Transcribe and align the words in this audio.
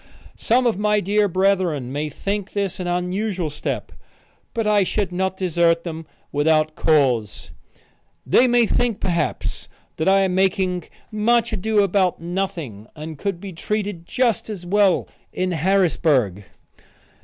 Some 0.39 0.65
of 0.65 0.79
my 0.79 0.99
dear 0.99 1.27
brethren 1.27 1.91
may 1.91 2.09
think 2.09 2.53
this 2.53 2.79
an 2.79 2.87
unusual 2.87 3.51
step, 3.51 3.91
but 4.51 4.65
I 4.65 4.83
should 4.83 5.11
not 5.11 5.37
desert 5.37 5.83
them 5.83 6.07
without 6.31 6.73
cause. 6.73 7.51
They 8.25 8.47
may 8.47 8.65
think, 8.65 8.99
perhaps, 8.99 9.69
that 9.97 10.07
I 10.09 10.21
am 10.21 10.33
making 10.33 10.85
much 11.11 11.53
ado 11.53 11.83
about 11.83 12.19
nothing 12.19 12.87
and 12.95 13.19
could 13.19 13.39
be 13.39 13.53
treated 13.53 14.07
just 14.07 14.49
as 14.49 14.65
well 14.65 15.07
in 15.31 15.51
Harrisburg. 15.51 16.45